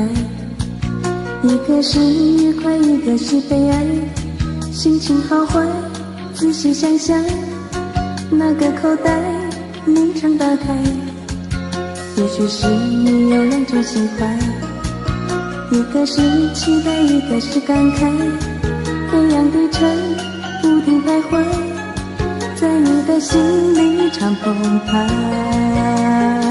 [1.43, 3.87] 一个是愉快，一个是悲哀，
[4.71, 5.67] 心情好坏，
[6.35, 7.19] 仔细想想，
[8.31, 9.19] 哪个口袋
[9.87, 10.77] 你常打开？
[12.19, 14.39] 也许是你有两种心怀，
[15.71, 16.21] 一个是
[16.53, 18.13] 期待，一个是感慨，
[19.11, 19.89] 飞扬的尘
[20.61, 21.43] 不停徘徊，
[22.57, 23.41] 在你的心
[23.75, 26.42] 里常澎湃。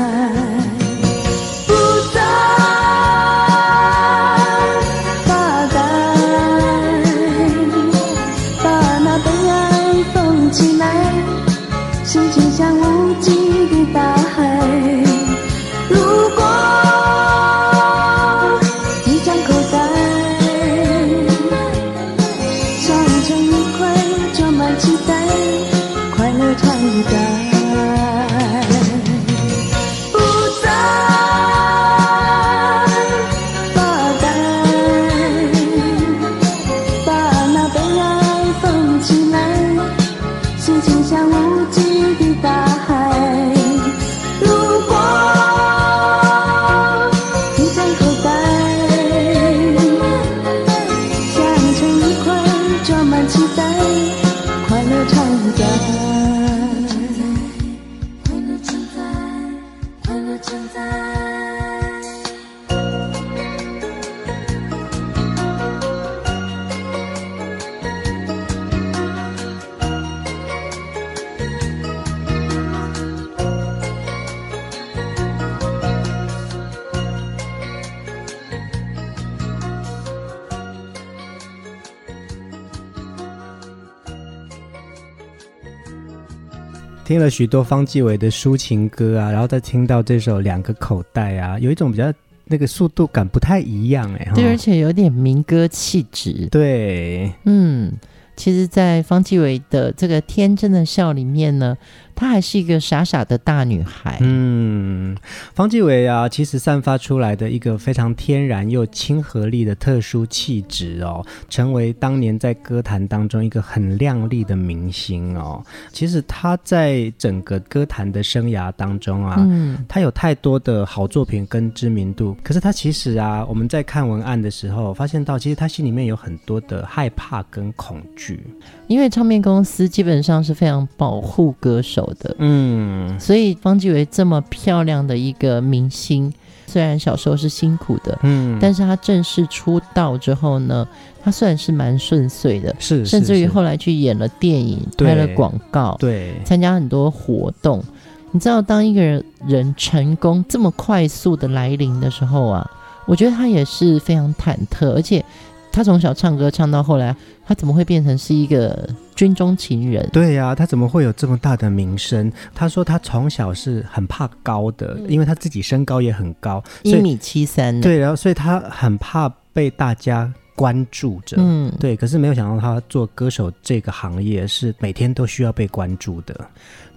[87.12, 92.06] 听了许多方季韦的抒情歌啊，然后再听到这首《两个口袋》啊，有一种比较
[92.46, 96.48] 那个速度感不太一样哎，对，而且有点民歌气质。
[96.50, 97.92] 对，嗯，
[98.38, 101.78] 其实，在方季韦的这个天真的笑里面呢。
[102.22, 104.20] 她还是一个傻傻的大女孩。
[104.22, 105.18] 嗯，
[105.56, 115.64] 方季惟啊，其实散发出来的一个非常天然又亲和力的特殊气质哦，成为当年在歌坛当中一个很亮丽的明星哦。
[115.92, 122.38] 其实她在整个歌坛的生涯当中啊，嗯，她有太多的好作品跟知名度。
[122.44, 128.46] 可是她其实啊，我们在看文案的时候，发现到其实她心里面有很多的害怕跟恐惧，
[128.86, 136.32] 因为唱片公司基本上是非常保护歌手的，嗯，所以方季韦这么漂亮的一个明星，
[136.68, 140.88] 虽然小时候是辛苦的，嗯，但是他正式出道之后呢，
[141.24, 147.84] 他算是蛮顺遂的，是，甚至于后来去演了电影，拍了广告，对，参加很多活动。
[148.32, 152.70] 你知道，当一个人人成功这么快速的来临的时候啊，
[153.06, 155.24] 我觉得他也是非常忐忑，而且。
[155.72, 157.16] 他从小唱歌唱到后来，
[157.46, 160.08] 他怎么会变成是一个军中情人？
[160.12, 162.32] 对呀、啊，他怎么会有这么大的名声？
[162.54, 167.80] 他说他从小是很怕高的，因为他自己身高也很高，一米七三。
[167.80, 171.38] 对，然后所以他很怕被大家关注着。
[171.40, 171.96] 嗯，对。
[171.96, 176.36] 可是没有想到他做歌手这个行业是每天都需要被关注的。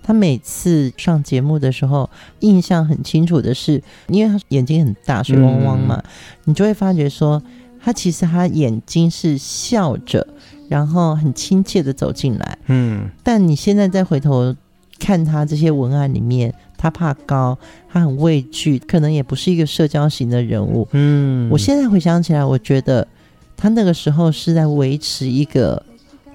[0.02, 2.10] 他每次上节目的时候，
[2.40, 6.10] 印象很清楚的是，因为他眼睛很大，水汪汪嘛，嗯、
[6.44, 7.40] 你就会发觉说。
[7.84, 10.26] 他其实他眼睛是笑着，
[10.70, 12.58] 然后很亲切的走进来。
[12.68, 14.56] 嗯，但你现在再回头
[14.98, 17.58] 看他这些文案里面，他怕高，
[17.92, 20.88] 他很畏惧，可能也不是一个社交型的人物。
[20.92, 23.06] 嗯，我现在回想起来，我觉得
[23.54, 25.82] 他那个时候是在维持一个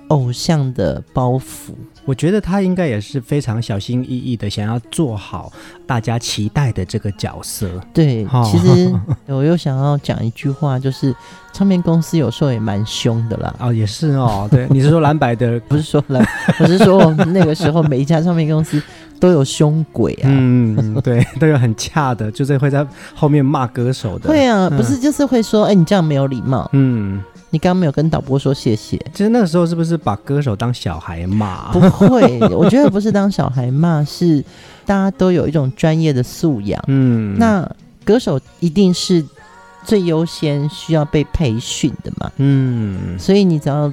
[0.09, 1.71] 偶像的包袱。
[2.05, 5.51] 我觉得他应该也是非常小心翼翼的，想要做好
[5.85, 7.69] 大家期待的这个角色。
[7.93, 8.91] 对，其实
[9.27, 11.13] 我又想要讲一句话，就是
[11.53, 13.53] 唱片公司有时候也蛮凶的啦。
[13.59, 14.47] 哦，也是哦。
[14.49, 15.59] 对，你是说蓝白的？
[15.69, 16.25] 不是说蓝，
[16.59, 18.81] 我是说那个时候每一家唱片公司
[19.19, 20.25] 都有凶鬼啊。
[20.25, 22.83] 嗯，对，都有很恰的，就是会在
[23.13, 24.29] 后面骂歌手的。
[24.29, 26.67] 会啊，不是就是会说，哎，你这样没有礼貌。
[26.73, 27.21] 嗯。
[27.51, 28.97] 你刚刚没有跟导播说谢谢。
[29.13, 31.71] 其实那个时候是不是把歌手当小孩骂？
[31.71, 34.43] 不会， 我觉得不是当小孩骂，是
[34.85, 36.83] 大家都有一种专业的素养。
[36.87, 37.69] 嗯，那
[38.05, 39.25] 歌手一定是
[39.83, 42.31] 最优先需要被培训的嘛。
[42.37, 43.91] 嗯，所以你只要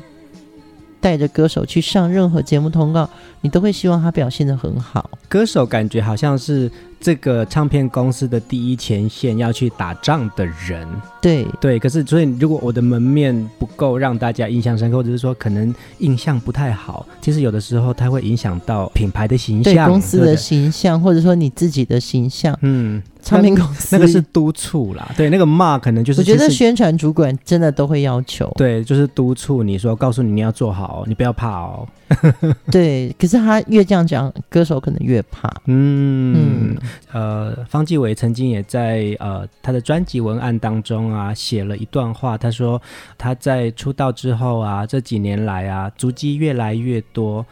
[1.01, 3.09] 带着歌手去上任何节目通告，
[3.41, 5.11] 你都会希望他表现得很好。
[5.29, 6.71] 歌手感觉好像是。
[6.99, 10.89] 这个唱片公司的第一前线要去打仗的人，
[11.21, 23.01] 对对，可是所以如果我的门面不够让大家印象深刻，或者是说可能印象不太好，其实有的时候它会影响到品牌的形象，对公司的形象，或者说你自己的形象，嗯。
[23.27, 26.21] 唱片公司那个是督促啦，对，那个骂可能就是。
[26.21, 31.89] 我觉得宣传主管真的都会要求，对，就是督促你说，告诉你你要做好，你不要怕哦。
[32.71, 35.53] 对，可是他越这样讲，歌手可能越怕。
[35.65, 36.77] 嗯嗯，
[37.13, 42.81] 呃，方季惟曾经也在呃他的专辑文案当中啊写了一段话，他说
[43.19, 47.45] 他在出道之后啊这几年来啊足迹越来越多。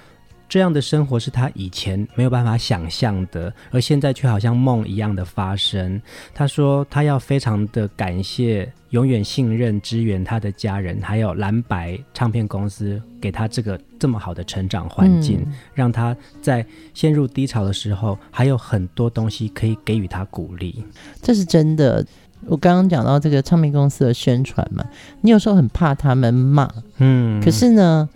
[0.49, 6.01] 这样的生活是他以前没有办法想象的，而现在却好像梦一样的发生。
[6.33, 20.85] 他说，他要非常的感谢永远信任支援他的家人，还有蓝白唱片公司给他这个这么好的成长环境，嗯、让他在陷入低潮的时候还有很多东西可以给予他鼓励。
[21.21, 22.07] 这是真的。
[22.47, 24.85] 我刚刚讲到这个唱片公司的宣传嘛，
[25.23, 28.09] 你有时候很怕他们骂，嗯，可是呢。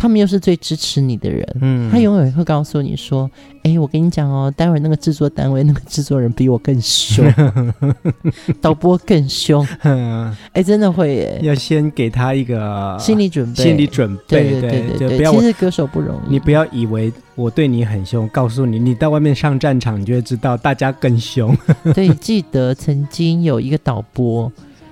[0.00, 3.30] 他们又是最支持你的人，嗯，他永远会告诉你说
[3.64, 7.22] ：“哎，我跟你讲哦，待会儿那个制作单位那个制作人比我更凶，
[8.62, 9.62] 导播更凶，
[10.54, 15.26] 哎，真的会耶，要先给他一个心理准备，心理准备，对对对对对。
[15.26, 21.54] 其实歌手不容易，你不要以为我对你很凶，告诉你，你到外面上战场，你就会知道大家更凶。
[21.94, 24.50] 对，记得曾经有一个导播。”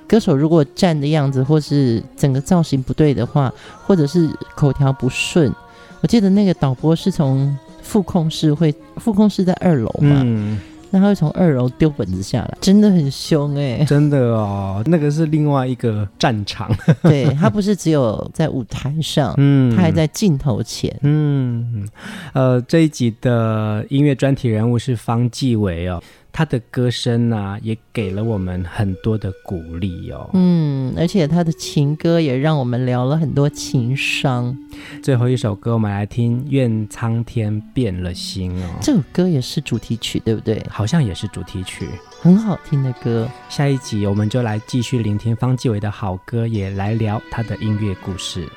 [0.09, 3.52] 歌手如果站的样子，或是整个造型不对的话，
[3.86, 5.52] 或者是口条不顺，
[6.00, 10.59] 我记得那个导播是从副控室会，副控室在二楼嘛，嗯，
[10.90, 21.86] 那他会从二楼丢本子下来，真的很凶哎、欸，真的哦，那个是另外一个战场， 对，他不是只有在舞台上，嗯，他还在镜头前，嗯，
[22.32, 26.02] 呃，这一集的音乐专题人物是方继伟哦。
[26.39, 30.30] 他的歌声啊，也给了我们很多的鼓励哦。
[30.34, 34.57] 嗯，而且他的情歌也让我们聊了很多情伤。
[35.03, 38.70] 最后一首歌，我们来听《愿苍天变了心》哦。
[38.80, 40.64] 这首歌也是主题曲，对不对？
[40.70, 41.89] 好像也是主题曲，
[42.20, 43.28] 很好听的歌。
[43.49, 48.49] 下一集我们就来继续聆听方季韦的好歌，也来聊他的音乐故事。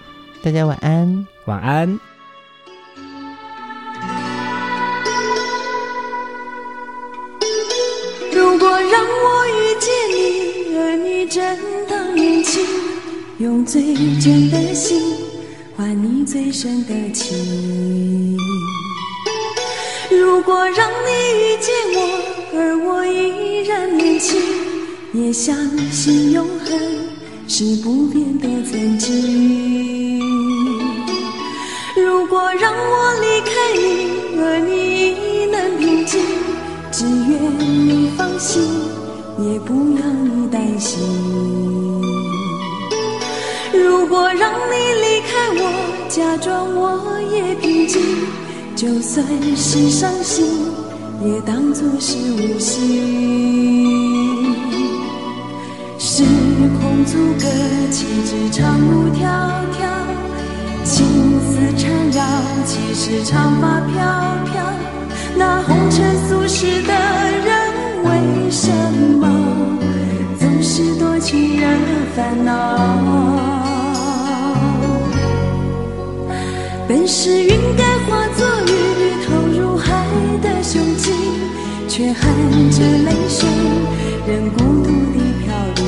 [0.43, 2.10] 大家晚安，晚安。
[11.31, 11.41] 正
[11.87, 12.61] 当年轻，
[13.37, 13.81] 用最
[14.19, 15.01] 真的心
[15.77, 18.37] 换你最深的情。
[20.09, 21.09] 如果让你
[21.39, 21.99] 遇见我，
[22.53, 24.41] 而我依然年轻，
[25.13, 25.55] 也相
[25.89, 26.77] 信永恒
[27.47, 30.19] 是不变的曾经。
[31.95, 36.19] 如果让我离开你，而你亦能平静。
[36.91, 38.61] 只愿你放心，
[39.43, 40.99] 也不要你担心。
[43.73, 45.61] 如果让你离开我，
[46.09, 48.01] 假装我也平静，
[48.75, 49.25] 就算
[49.55, 50.45] 是伤心，
[51.23, 54.55] 也当作是无心。
[55.97, 56.23] 时
[56.79, 57.47] 空阻隔，
[57.89, 59.23] 岂知长路迢
[59.71, 59.79] 迢，
[60.83, 61.05] 情
[61.39, 62.19] 丝缠绕，
[62.65, 63.95] 岂是长发飘
[64.51, 64.53] 飘。
[65.37, 66.93] 那红尘俗世的，
[68.51, 68.69] 什
[69.17, 69.29] 么
[70.37, 71.65] 总是多情惹
[72.13, 72.51] 烦恼？
[76.85, 80.05] 本是云该化作雨，投入海
[80.41, 81.13] 的胸襟，
[81.87, 82.29] 却含
[82.71, 83.47] 着泪水，
[84.27, 85.79] 任孤独的飘零。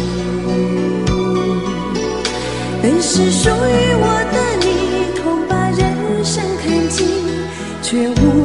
[2.82, 4.66] 本是属于我的你，
[5.20, 5.82] 痛把人
[6.24, 7.06] 生看尽，
[7.82, 8.43] 却无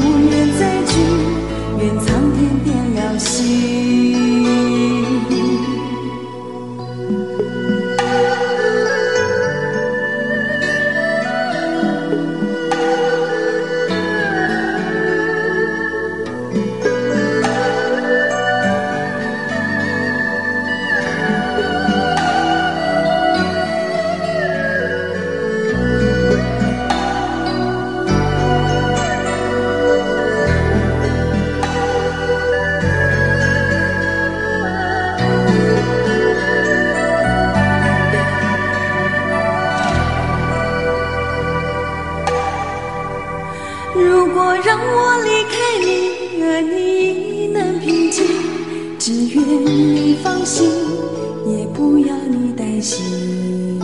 [51.90, 53.78] 不要你担心。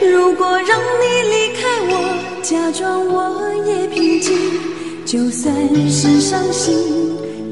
[0.00, 1.92] 如果让你离开我，
[2.40, 3.18] 假装我
[3.66, 4.32] 也平静
[5.04, 5.52] 就算
[5.90, 6.72] 是伤心，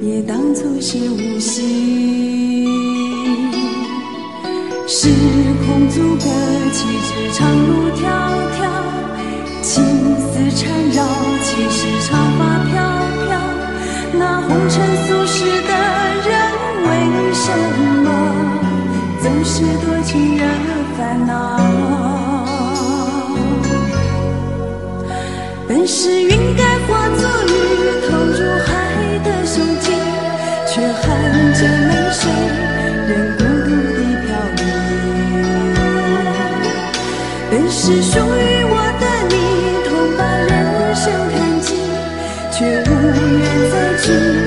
[0.00, 2.68] 也当作是无心。
[4.86, 5.08] 时
[5.66, 6.24] 空阻隔，
[6.70, 8.00] 岂知长路迢
[8.54, 8.62] 迢，
[9.60, 9.82] 情
[10.22, 11.02] 丝缠绕，
[11.42, 12.40] 岂是长发
[12.70, 12.72] 飘
[13.26, 13.28] 飘。
[14.14, 14.72] 那红尘
[15.04, 15.72] 俗世的
[16.28, 16.30] 人，
[16.84, 16.90] 为
[17.34, 17.46] 什
[17.78, 18.01] 么
[19.22, 20.44] 总是多情惹
[20.98, 21.32] 烦恼？
[25.68, 27.50] 本是云该化作雨
[28.08, 28.68] 投入海
[29.24, 29.94] 的胸襟
[30.66, 31.00] 却含
[31.54, 32.20] 着泪水
[33.06, 34.60] 任孤独的飘零
[37.48, 39.34] 本是属于我的你
[39.86, 40.20] 同把
[40.50, 40.50] 人
[40.96, 41.66] 生看尽
[42.50, 42.56] 却
[42.90, 42.92] 无
[43.38, 44.41] 缘再聚。